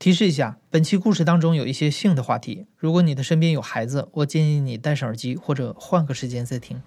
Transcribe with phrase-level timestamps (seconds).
[0.00, 6.80] 提示一下，本期故事当中有一些性的话题，如果你的身边有孩子，我建议你戴上耳机或者换个时间再听。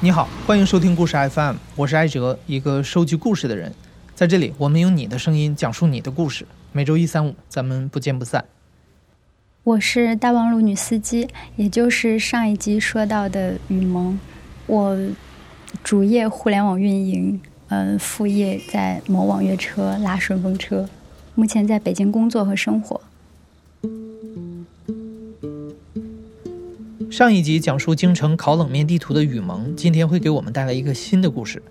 [0.00, 3.72] 你好，欢迎收听故事 FM，我是艾哲，一个收集故事的人。
[4.14, 6.46] 在这里，我们用你的声音讲述你的故事。
[6.72, 8.44] 每周一、三、五，咱们不见不散。
[9.62, 14.20] 我是大望路女司机，也就是上一集说到的雨萌。
[14.66, 14.98] 我
[15.82, 17.40] 主业互联网运营。
[17.68, 20.88] 嗯，副业在某网约车拉顺风车，
[21.34, 23.00] 目前在北京工作和生活。
[27.10, 31.62] 上一集讲述京城烤冷面地图的雨萌，今天会给我们带来一个新的故事。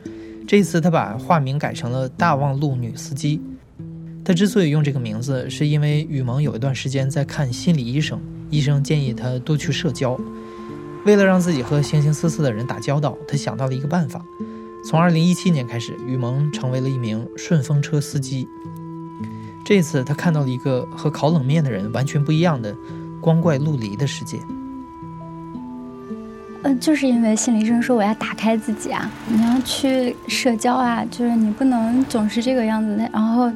[0.48, 3.42] 这次他把化名改成了大望路女司机。
[4.26, 10.18] 他之所以用这个名字，是因为雨萌有一段时间在看心理医生，医生建议他多去社交。
[11.06, 14.24] 为了让自己和形形色色的人打交道，他想到了一个办法。
[14.84, 18.48] 从二零一七年开始，雨萌成为了一名顺风车司机。
[19.64, 22.76] 这次他看到了一个和烤冷面的人完全不一样的
[23.22, 24.38] 光怪陆离的世界。
[26.64, 33.10] 嗯，就是因为心理医生说我要打开自己啊，你要去社交啊，就是你不能总是这个样子。
[33.12, 33.50] 然后，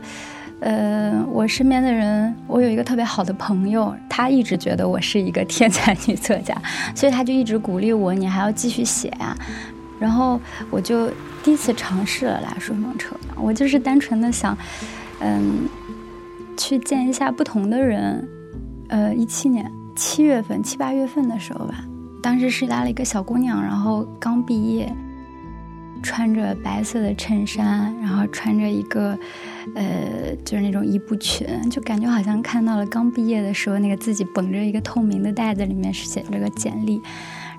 [0.62, 6.56] 呃，我身边的人，我有一个特别好的朋友，他一直觉得我是一个天才女作家，
[6.95, 9.38] 所以他就一直鼓励我，你还要继续写啊。
[10.00, 11.09] 然后我就
[11.44, 14.58] 第一次尝试了拉顺风车，我就是单纯的想，
[15.20, 15.67] 嗯，
[16.56, 18.28] 去见一下不同的人。
[18.90, 21.84] 呃，一七年七月份、七八月份的时候吧，
[22.23, 24.90] 当时是拉了一个小姑娘，然后刚毕业，
[26.02, 29.18] 穿着白色的衬衫，然后穿着一个，
[29.75, 37.02] 呃，就是那种一步裙，就感觉好像看到了刚毕业的时候那个自己绷着一个透明的袋子，里面是写着个简历，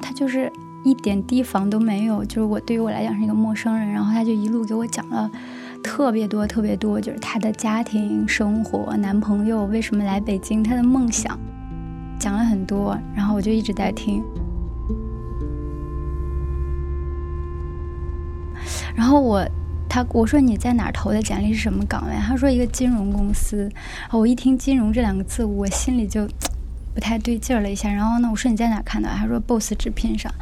[0.00, 0.50] 她就是。
[0.84, 5.30] 一点提防都没有，就是我对于我来讲是一个陌生人，然后他就一路给我讲了
[5.82, 11.38] 特别多特别多，就是他的家庭生活、男朋友为什么来北京、他的梦想，
[12.18, 14.22] 讲了很多，然后我就一直在听。
[18.94, 19.46] 然后我
[19.88, 22.14] 他我说你在哪儿投的简历是什么岗位？
[22.20, 23.70] 他说一个金融公司。
[24.10, 26.26] 我一听金融这两个字，我心里就。
[26.98, 29.08] 不太对劲儿了一下，然后呢，我说你在哪看到？
[29.08, 30.34] 他说 BOSS 直聘上。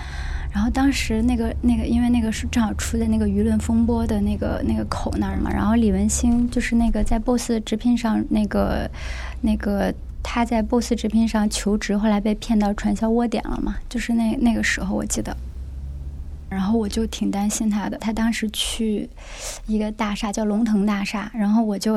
[0.50, 5.50] 然后当时那个那个，因为那个是正好出在那个舆论风波的那个那个口那儿嘛。
[5.52, 8.90] 然后李文星就是那个在 BOSS 直聘上那个
[9.42, 13.76] 那个他在 BOSS 直聘上求职，后来被骗到传销窝点了嘛。
[13.86, 15.36] 就是那那个时候我记得。
[16.48, 19.08] 然后我就挺担心他的，他当时去
[19.66, 21.96] 一个大厦叫龙腾大厦，然后我就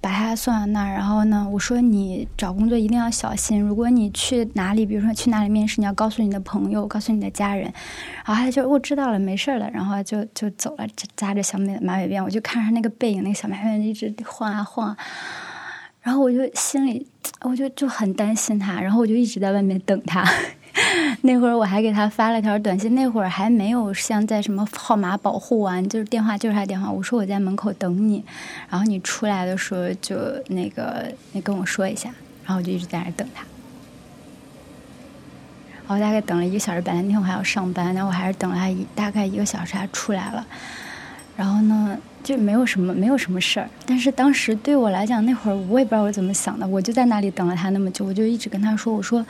[0.00, 7.64] 把他送到那儿，然后呢，我说你找工作一定要小心，如果你去哪里，比如说去哪里面试，你要告诉你的朋友，告诉你的家人。
[8.24, 14.96] 然后他就我知道了，没事了，然后就就走了，扎着小马马尾辫，我就看着那个背影，那个小马尾辫一直晃啊晃，
[16.00, 17.06] 然后我就心里
[17.42, 20.24] 我就就很担心他，然后我就一直在外面等他。
[21.22, 26.90] 那会儿我还给他发了条短信，那会儿还没有像在什么号码保护啊，就是电话就是他电话。
[26.90, 28.24] 我说我在门口等你，
[28.70, 30.16] 然后你出来的时候就
[30.48, 32.08] 那个你跟我说一下，
[32.44, 33.44] 然后我就一直在那等他。
[35.86, 40.46] 然后大概等了一个小时，本来那天我还要上班，然后我还是等了他一大概一个小时，他出来了。
[41.36, 49.24] 然后呢，就没有什么没有什么事儿，但是当时对我来讲，那会儿我也不知道我怎么想的，我就在那里等了他那么久，我就一直跟他说，我说。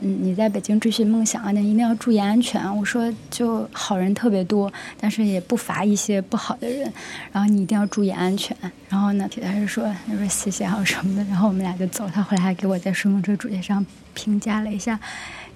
[0.00, 2.62] 嗯，你在北京追寻梦想啊，那一定要注意安全。
[2.76, 4.70] 我说，就好人特别多，
[5.00, 6.92] 但是也不乏一些不好的人。
[7.32, 8.54] 然后你一定要注意安全。
[8.90, 11.24] 然后呢，他就说，他说谢谢啊什么的。
[11.30, 12.06] 然后我们俩就走。
[12.12, 15.00] 他后来还给我在顺风车主页上评价了一下，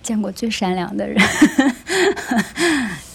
[0.00, 1.20] 见过最善良的人。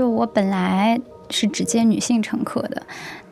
[0.00, 0.98] 就我本来。
[1.32, 2.82] 是只接女性乘客的，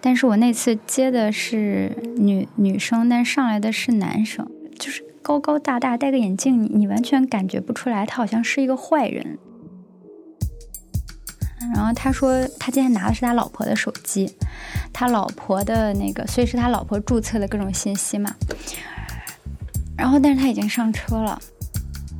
[0.00, 4.48] 但是我那次接的是女女生，但上来的是男生，
[4.78, 9.36] 就是高高大大，戴个眼镜，你你完全感觉不出来他好像是一个坏人。
[11.74, 14.32] 然后他说他今天拿的是他老婆的手机，
[14.92, 18.32] 他老婆的那个，所以是他老婆注册的各种信息嘛。
[19.96, 21.42] 然后但是他已经上车了，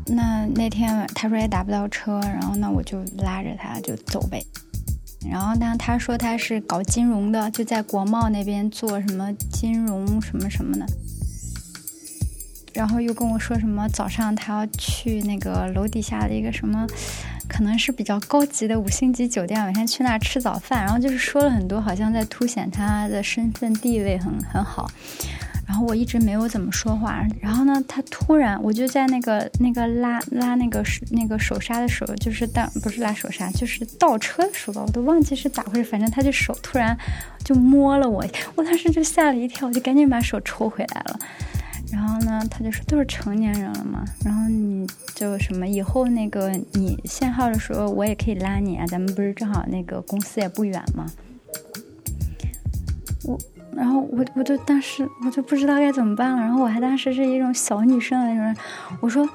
[0.08, 4.44] 那那天他说也打不到车，然后那我就拉着他就走呗。
[5.28, 10.86] 然后呢，他说他是搞金融的，就在国贸那边做什么金融什么什么的。
[12.72, 16.86] 然后又跟我说什么早上他要去那个楼底下的一个什么，
[17.48, 20.84] 可能是比较高级的五星级酒店，晚上去那吃早饭。
[20.84, 24.88] 然后就是说了很多，好像在凸显他的身份地位很很好。
[25.78, 36.96] 后我一直没有怎么说话，然后呢，他突然我就在那个那个拉拉那个那个手刹的时候，就是当不是拉手刹，就是倒车的时候，我都忘记是咋回事，反正他就手突然
[37.44, 38.24] 就摸了我，
[38.56, 41.18] 我当时就吓了一跳，我就赶紧把手抽回来了。
[41.90, 51.06] 然后呢，他就说都是成年人了嘛，然后你就什么以后那个你限号的时候，我也可以拉你啊，咱们不是正好那个公司也不远吗？
[53.24, 53.38] 我，
[53.78, 58.62] 然后我我就当时我就不知道该怎么办了，然后我还当时是一种小女生的那种，
[59.00, 59.26] 我说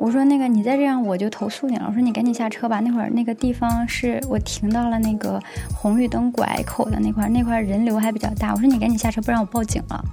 [0.00, 5.40] 我说那个你再这样我就投诉你了，我说你赶紧下车吧，那会儿那个地方是我停到了那个
[5.72, 10.04] 红绿灯拐口的那块，那块人流还比较大，我说你赶紧下车，不然我报警了。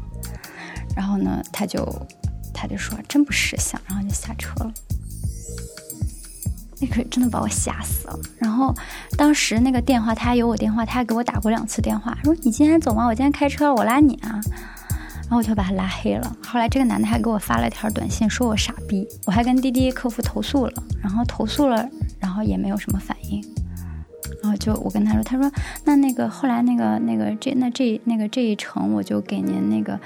[0.95, 1.83] 然后呢，他就
[2.53, 4.71] 他就说真不识相，然后就下车了。
[6.81, 8.19] 那个真的把我吓死了。
[8.39, 8.73] 然后
[9.17, 13.05] 当时那个电话他有我电话，他还给我打过两次电话，说你今天走吗？
[13.05, 14.41] 我今天开车，我拉你啊。
[15.23, 16.35] 然后我就把他拉黑了。
[16.45, 19.07] 后来这个男的还给我发了条短信，说我傻逼。
[19.25, 21.87] 我还跟滴滴客服投诉了，然后投诉了，
[22.19, 23.41] 然后也没有什么反应。
[24.43, 25.49] 然后就我跟他说，他说
[25.85, 29.97] 那那个后来那个那个这那这那个这一程我就给您那个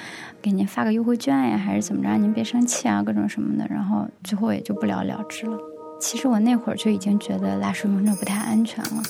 [0.44, 2.16] 给您发个优惠券呀，还是怎么着？
[2.18, 3.66] 您别生气啊，各种什么的。
[3.68, 5.58] 然后最后也就不了了之了。
[6.00, 9.04] 其实我那会儿就已经觉得拉顺风车不太安全了。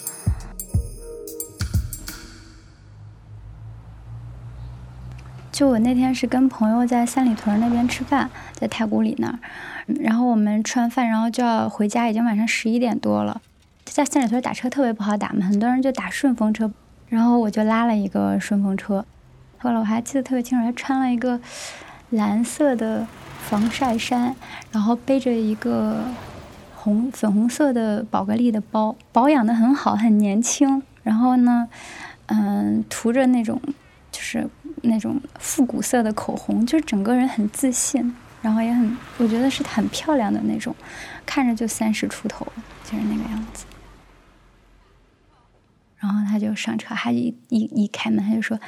[5.51, 9.39] 就我那天是跟朋友在三里屯那边吃饭，在太古里那儿，
[10.01, 13.41] 然后我们吃完饭，然后就要回家，已经晚上十一点多了。
[13.85, 16.69] 在三里屯打车特别不好打嘛，很多人就打顺风车，
[17.07, 19.05] 然后我就拉了一个顺风车。
[19.57, 21.39] 后来我还记得特别清楚，还穿了一个
[22.09, 23.07] 蓝色的
[23.47, 24.35] 防晒衫，
[24.73, 26.03] 然后背着一个
[26.85, 30.83] 红粉红色的宝格丽的包，保养的很好，很年轻。
[31.01, 31.67] 然后呢，
[32.27, 33.59] 嗯，涂着那种
[34.11, 34.47] 就是
[34.83, 40.75] 那种复古色的口红，就是整个人很自信，然后也很，我觉得是很漂亮的那种，
[41.25, 42.45] 看着就三十出头，
[42.83, 43.65] 就是那个样子。
[45.97, 48.59] 然后他就上车，他一一一开门，他就说：“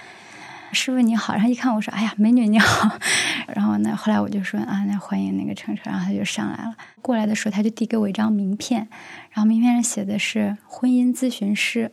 [0.71, 2.89] 师傅你好。”然后一看我说：“哎呀，美女你好。
[3.53, 6.75] ”然后呢，后来我就说：“啊，那欢迎那个乘车。”然后他就上来了。
[7.01, 8.87] 过来的时候，他就递给我一张名片，
[9.31, 11.91] 然后名片上写的是婚姻咨询师。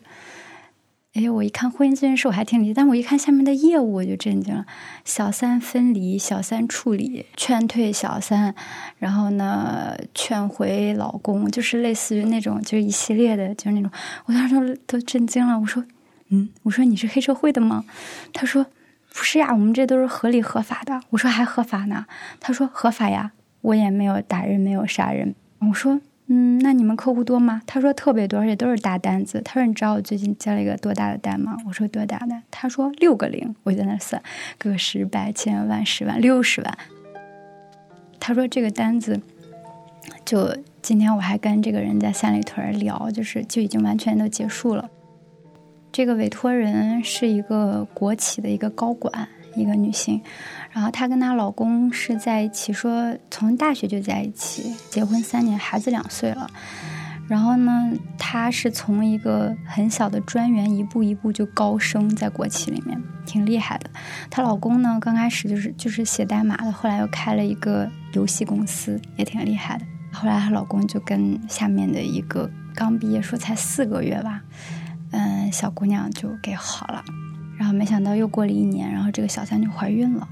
[1.14, 4.66] 哎，我一看婚姻咨询师，我还挺理解，但我一看下面的业务，我就震惊了：
[5.04, 8.52] 小三分离、小三处理、劝退小三，
[8.98, 13.88] 然后呢，劝回老公，就是类似于那种，就是一系列的，就是那种。
[14.24, 15.84] 我当时都震惊了，我说
[16.28, 17.84] ：“嗯，我说你是黑社会的吗？”
[18.32, 18.66] 他说
[19.12, 22.06] ：“不是呀，我们这都是合理合法的。”我说：“还合法呢？”
[22.40, 25.34] 他说：“合法呀，我也没有打人，没有杀人。”
[25.68, 26.00] 我说。
[26.26, 27.60] 嗯，那你们客户多吗？
[27.66, 29.42] 他说特别多，而且都是大单子。
[29.44, 31.54] 他说你知道我最近接了一个多大的单吗？
[31.66, 32.34] 我说多大的？
[32.50, 33.54] 他说六个零。
[33.62, 34.22] 我在那算，
[34.56, 36.78] 个十、百、千万、十万、六十万。
[38.18, 39.20] 他说这个单子，
[40.24, 44.88] 就今天我还跟这个人在三里屯聊，就是就已经完全都结束了。
[45.94, 50.20] 这个委托人是一个国企的一个高管，一个女性。
[50.72, 56.50] 然后她跟她老公是在一起，说从大学就在一起，结婚三年，孩子两岁了。
[57.28, 63.88] 然后呢，她是从一个很小的专员一步一步就高升在国企里面，挺厉害的。
[64.28, 69.86] 她老公呢，刚开始就是就是写代码的，后来又开了一个游戏公司，也挺厉害的。
[70.10, 74.42] 后来她老公就跟下面的一个刚毕业，说才四个月吧，
[75.54, 77.02] 小姑娘就给好了。
[77.56, 80.28] 然后没想到又过了一年，然后这个小三就怀孕了。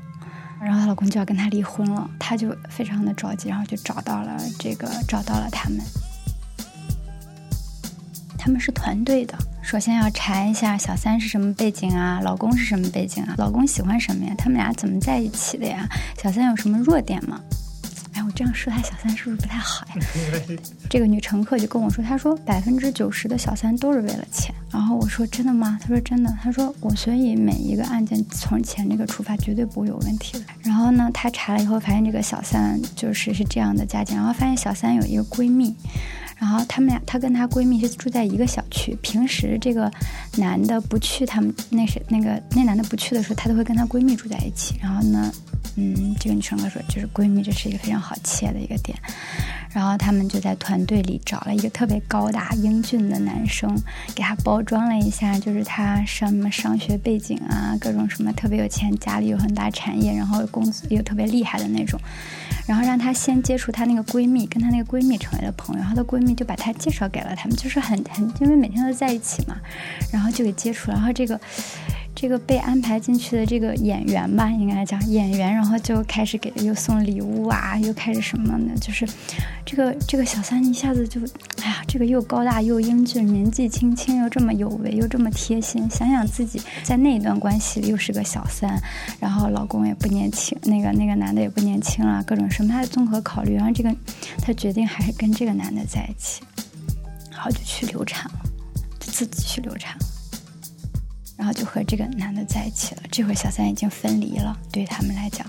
[0.61, 5.79] 然后她老公就要跟她离婚了，她就非常的着急，然后就找到了这个，找到了他们。
[8.37, 15.89] 他们是团队的，首先要查一下小三是什么背景啊，老公是什么背景啊，老公喜欢什么呀，他们俩怎么在一起的呀，
[16.21, 17.41] 小三有什么弱点吗？
[18.35, 19.95] 这样说他小三是不是不太好呀？
[20.89, 24.55] 这个女乘客就跟我说，她说百分之九十的小三都是为了钱。
[24.71, 25.79] 然后我说真的吗？
[25.81, 26.35] 她说真的。
[26.43, 30.45] 她说我所以每一个案件从钱这个出发绝对不会有问题的。
[30.63, 35.75] 然后呢，她查了以后发现这个小三就是是这样的家境，然后发现小三有一个闺蜜，
[36.39, 39.91] 然后他们俩她跟她闺蜜是住在一个小区，平时这个
[40.37, 44.77] 男的不去他们那是那个那男的不去的时候，她都会跟她闺蜜住在一起。
[44.81, 45.31] 然后呢？
[45.77, 48.99] 嗯，这个女生客说，就是闺蜜，这是一个非常好切的一个点。
[49.71, 53.75] 然后他们就在团队里找了一个特别高大英俊的男生，
[54.15, 61.99] 给他包装了一下，就是他什么上学背景啊，各种什么特别有钱，家里有很大产业，然后工资又特别厉害的那种。
[62.67, 65.81] 然后让她先接触她那个闺蜜，跟她那个闺蜜成为了朋友。
[65.81, 69.57] 然后她闺蜜就把她介绍给了他们，就是很很，因为每天都在一起嘛，
[70.13, 70.91] 然后就给接触。
[70.91, 71.41] 然后这个。
[72.23, 78.73] 这个被安排进去的这个演员吧，应该讲演员，然后就开始给又送礼物啊，又开始什么呢？
[78.81, 79.05] 就是
[79.67, 81.21] 这个这个小三一下子就，
[81.65, 85.91] 哎呀，这个又高大又英俊，年纪轻轻又这么有为，又这么贴心。
[85.91, 88.81] 想想自己在那一段关系里又是个小三，
[89.19, 93.93] 然后老公也不年轻，那个那个男的也不年轻了，各种什么，他综合考虑，然后这个
[94.39, 96.45] 他决定还是跟这个男的在一起，
[97.33, 98.41] 然后就去流产了，
[99.01, 100.12] 就自己去流产了。
[101.43, 103.03] 然后就和这个男的在一起了。
[103.11, 105.45] 这会小三已经分离了，对他们来讲，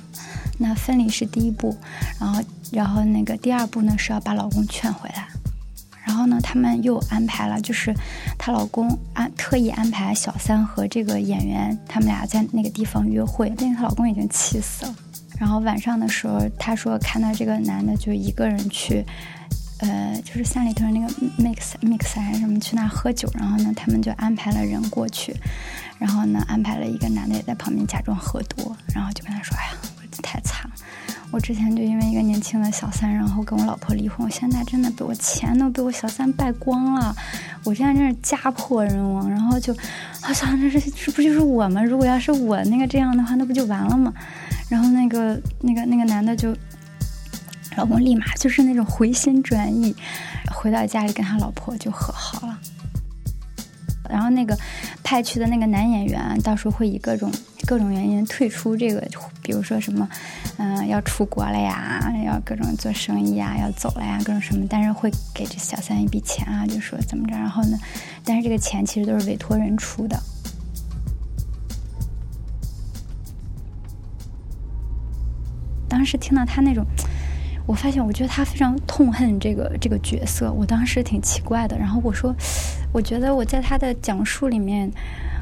[0.58, 1.78] 那分离是第一步。
[2.20, 5.28] 然后，然后那个第二步呢是要把老公劝回来。
[6.04, 7.94] 然后呢，他们又安排了，就是
[8.40, 13.54] 她老公安特意安排小三和这个演员他们俩在那个地方约会。
[13.56, 14.96] 但是她老公已经气死了。
[15.38, 19.06] 然后晚上的时候，她说看到这个男的就一个人去。
[19.80, 21.08] 呃，就是三里屯那个
[21.38, 25.36] mix mix 还是什么去那喝酒，然后呢，他们就安排了人过去，
[26.00, 30.76] 然后呢，安排了一个男的也在旁边假装喝多，然后就跟他说：“哎呀，我太惨了，
[31.32, 37.16] 我之前就因为一个年轻的小三，然后跟我老婆离婚，我现在真的被我钱都被我小三败光了，
[37.64, 39.76] 我现在真是家破人亡。”然后就，
[40.28, 41.82] 我想这是这不就是我吗？
[41.84, 44.14] 如果要是我那个这样的话，那不就完了吗？
[44.70, 46.56] 然后那个那个那个男的就。
[47.76, 49.96] 老公立马就是那种回心转意，
[50.52, 52.56] 回到家里跟他老婆就和好了。
[54.14, 54.56] 然后那个
[55.04, 57.32] 派去的那个男演员，到时候会以各种
[57.66, 59.04] 各种原因退出这个，
[59.42, 60.08] 比如说什么，
[60.58, 67.34] 嗯，要出国了呀，要各种做生意呀，要走了呀，各种什么，但是会给这小三一笔钱啊，就说怎么着。
[67.34, 67.80] 然后呢，
[68.24, 70.22] 但是这个钱其实都是委托人出的。
[75.90, 76.86] 当时听到他那种。
[77.66, 80.52] 我发现，我觉得他非常痛恨这个这个角色。
[80.52, 82.36] 我当时挺奇怪的，然后我说，
[82.94, 84.90] 我觉得我在他的讲述里面。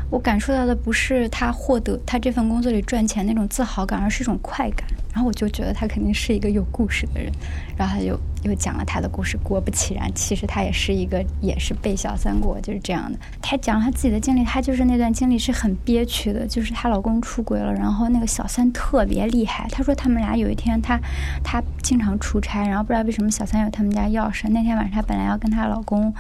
[0.10, 4.86] 我感受到的不是他获得他这份工作里赚钱那种自豪感，而是一种快感。
[5.14, 7.32] 然后我就觉得他肯定是一个有故事的人。
[7.78, 9.38] 然后他就又讲了他的故事。
[9.38, 13.18] 果不其然，其实他也是一个，也是被小三过，就是这样的。
[13.42, 19.66] 他讲了他自己的经历，他就是那段经历是很憋屈的，就是她老公出轨了，然后那个小三特别厉害。
[19.72, 21.00] 她说他们俩有一天，她
[21.42, 24.50] 她经常出差，然后不知道为什么小三有他们家钥匙。
[24.50, 26.14] 那天晚上她本来要跟她老公。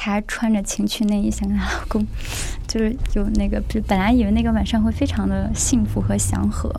[0.00, 2.06] 她穿着情趣内衣，想跟她老公，
[2.68, 6.70] 就是有那个，就本来以为那个晚上会非常的幸福和祥和，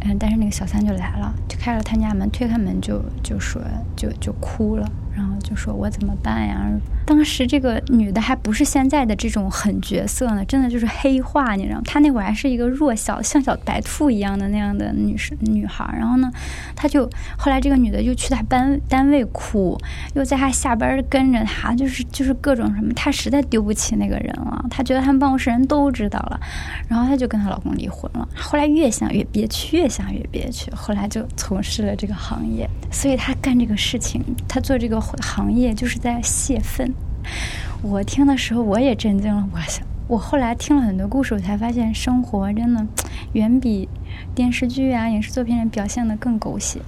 [0.00, 3.60] 嗯，但是那个小三就来了，就开了他家门，推开门就就说，
[3.94, 4.90] 就就哭了。
[5.14, 6.64] 然后就说：“我怎么办呀？”
[7.04, 11.82] 当时这个女的还不是现在的这种狠角色呢，真的就是黑化，你知道吗？
[11.84, 15.92] 她那会儿还是一个弱小，像小白兔一样的那样的女生女孩。
[15.98, 16.30] 然后呢，
[16.76, 19.76] 她就后来这个女的又去她班单位哭，
[20.14, 22.92] 又在她下班跟着她，就是就是各种什么。
[22.94, 26.38] 她实在丢不起那个人了，她觉得他们办公室人都知道了，
[26.86, 28.28] 然后她就跟她老公离婚了。
[28.36, 32.70] 后来越想越憋屈，越想越憋屈，后来就从事了这个行业。
[32.92, 35.00] 所以她干这个事情，她做这个。
[35.20, 36.92] 行行业就是在泄愤。
[37.80, 39.48] 我听的时候我也震惊了。
[39.54, 42.86] 我想，我后来听了很多故事，我才发现生活真的
[43.32, 43.88] 远比
[44.34, 46.82] 电视剧啊、影视作品里表现的更狗血。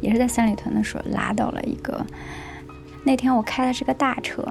[0.00, 2.06] 也是在三里屯的时候拉到了一个。
[3.04, 4.42] 那天我开的是个大车。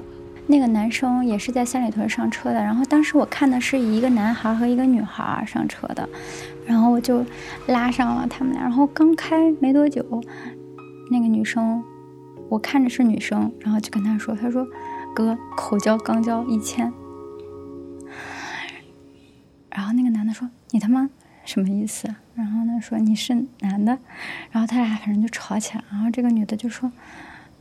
[0.50, 6.08] 那个男生也是在三里屯上车的，然后当时我看的是一个男孩和一个女孩上车的，
[6.66, 7.24] 然后我就
[7.68, 10.04] 拉上了他们俩，然后刚开没多久，
[11.12, 11.80] 那个女生，
[12.48, 14.66] 我看着是女生，然后就跟他说：“他说
[15.14, 16.92] 哥，口交肛交一千。”
[19.70, 21.08] 然后那个男的说：“你他妈
[21.44, 23.96] 什么意思？”然后呢说：“你是男的。”
[24.50, 26.90] 然后他俩反正就吵起来，然后这个女的就说。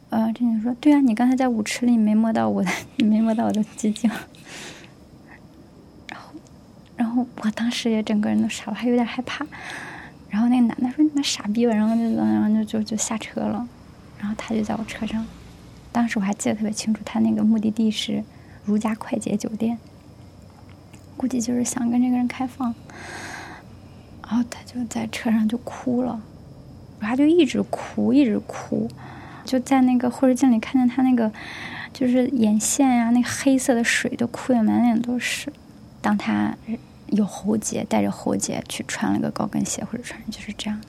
[0.09, 4.09] 呃，这女说：“对啊，你刚才在舞池里没摸到我的， 你没摸到我的鸡精。”
[6.09, 6.33] 然后，
[6.95, 9.45] 然后我当时也整个人都傻了，还有点害怕。
[10.29, 13.67] 然后那个男的说：“你妈傻逼吧！”然后就然后就就就下车了。
[14.17, 15.23] 然后他就在我车上，
[15.91, 18.23] 当时我还记得特别清楚，他那个目的地是
[18.65, 19.77] 如家快捷酒店，
[21.15, 22.73] 估计就是想跟这个人开房。
[24.23, 26.19] 然后他就在车上就哭了，
[26.99, 28.89] 他就一直哭，一直哭。
[29.49, 31.31] 就在那个后视镜里看见他那个，
[31.91, 35.51] 就是眼线呀，那黑色的水都哭的满脸都是。
[36.01, 36.55] 当他
[37.07, 40.79] 有喉结，带着喉结去穿了个高跟鞋或者穿就是这样。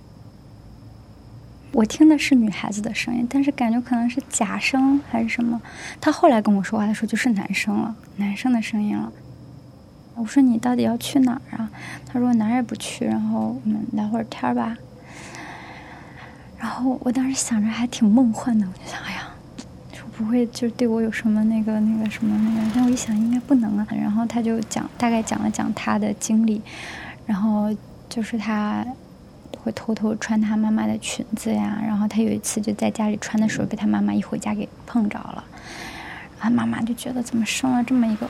[1.72, 5.62] 我听的是女孩子的声音，但是感觉可能是假声还是什么。
[5.98, 9.10] 他后来跟我说话的时候就是男生了，男生的声音了。
[10.16, 11.70] 我说你到底要去哪儿啊？
[12.04, 14.76] 他说哪儿也不去，然后我们聊会儿天吧。
[16.60, 19.30] 然后我当时想着还挺梦幻的，我就想，哎呀，
[19.94, 22.70] 说不会就对我有什么那个那个什么那个？
[22.74, 23.86] 但我一想应该不能啊。
[23.90, 26.60] 然后他就讲，大概讲了讲他的经历，
[27.24, 27.74] 然后
[28.10, 28.84] 就是他
[29.62, 31.80] 会偷偷穿他妈妈的裙子呀。
[31.82, 35.42] 然后他有一次就在家里穿的时候，被他妈妈一回家给碰着了。
[36.38, 38.28] 他妈妈就觉得怎么生了这么一个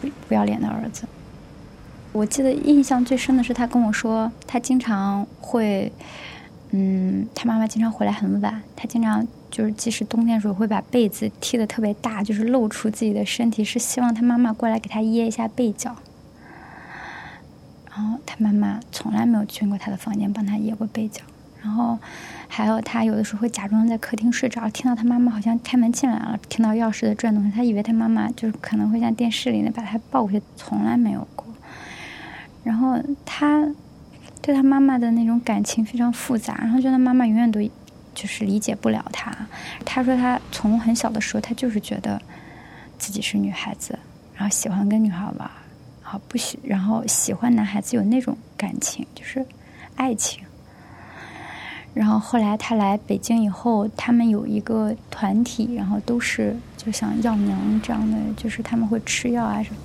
[0.00, 1.08] 不不要脸的儿子。
[2.12, 5.90] 我记得印象最深的是他跟我说，他经常会。
[6.70, 15.96] 嗯，他妈妈经常回来很晚，他经常就是即使冬天的时候会把被子踢得特别大，就是露出自己的身体，是希望他妈妈过来给他掖一下被角。
[17.88, 21.22] 然后他妈妈从来没有进过他的房间帮他掖过被角。
[21.62, 21.98] 然后
[22.46, 31.46] 还有他有的时候会假装在客厅睡着，听到他妈妈好像开门进来了，听到钥匙的转动，他以为他妈妈就是可能会像电视里那把他抱过去，从来没有过。
[32.62, 33.66] 然后他。
[34.40, 37.60] 对他妈妈的那种感情非常复杂，然后觉得妈妈永远都
[38.14, 39.36] 就是理解不了他。
[39.84, 42.20] 他说他从很小的时候，他就是觉得
[42.98, 43.98] 自己是女孩子，
[44.34, 45.50] 然后喜欢跟女孩玩，
[46.02, 49.44] 然后不喜，然后喜欢男孩子有那种感情，就是
[49.96, 50.42] 爱情。
[51.94, 59.76] 然后后来他来北京以后，他们有一个团体，然后都是就像药娘这样的，就是他们会吃药啊什么。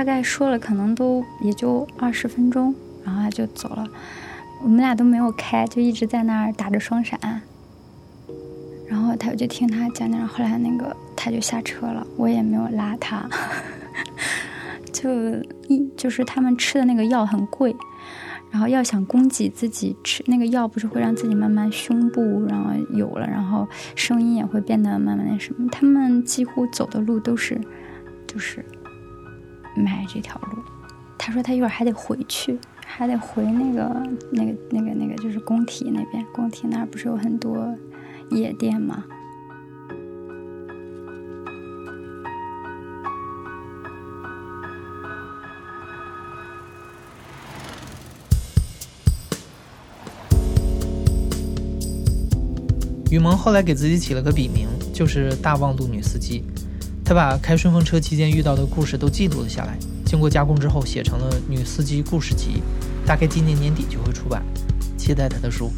[0.00, 3.86] 大概说了，可能都也就二十分钟，然后他就走了。
[4.62, 7.20] 我们俩都没有开，就一直在那儿打着双闪。
[8.88, 13.28] 然后他就听他讲讲，后来那个他就下车了，我也没有拉他。
[14.90, 15.10] 就
[15.68, 17.76] 一就是他们吃的那个药很贵，
[18.50, 25.68] 然后要想供给自己吃那个药，不是会让自己慢慢胸部然后有了，然后声音也会变得慢慢那什么。
[25.70, 27.60] 他们几乎走的路都是，
[28.26, 28.64] 就是。
[29.76, 30.62] 买这条路，
[31.18, 36.24] 他说他一会儿还得回去，还得回那个那个那个那个，就是工体那边。
[36.32, 37.74] 工体那儿不是有很多
[38.30, 39.04] 夜店吗？
[53.10, 56.44] 雨萌后来给自己起了个笔名，就是大望路女司机。
[57.10, 62.62] 他把开顺风车期间遇到的故事都记录了下来，经过加工之后写成了《女司机故事集》，
[63.04, 64.40] 大概今年年底就会出版，
[64.96, 65.72] 期待他的书。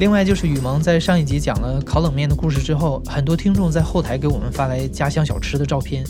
[0.00, 6.02] 另外就是雨萌在上一集讲了烤冷面的故事之后，很多听众在后台给我们发来家乡小吃的照片，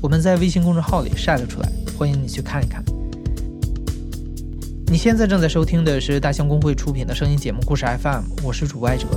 [0.00, 2.84] 我们在微信公众号里晒了出来，欢迎你去看一看。
[4.86, 9.08] 你现在正在收听的是大象公会出品的声音节目《故事 FM》，我是主播艾哲，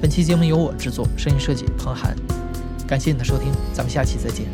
[0.00, 2.16] 本期节目由我制作，声音设计彭涵。
[2.88, 4.46] 感谢你的收听，咱们下期再见。